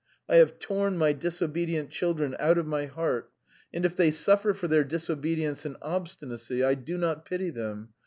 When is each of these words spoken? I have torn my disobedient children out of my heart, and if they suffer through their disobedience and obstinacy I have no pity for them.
I 0.27 0.37
have 0.37 0.57
torn 0.57 0.97
my 0.97 1.13
disobedient 1.13 1.91
children 1.91 2.35
out 2.39 2.57
of 2.57 2.65
my 2.65 2.87
heart, 2.87 3.31
and 3.71 3.85
if 3.85 3.95
they 3.95 4.09
suffer 4.09 4.51
through 4.51 4.69
their 4.69 4.83
disobedience 4.83 5.63
and 5.63 5.77
obstinacy 5.79 6.63
I 6.63 6.69
have 6.69 6.87
no 6.87 7.13
pity 7.17 7.51
for 7.51 7.59
them. 7.59 7.89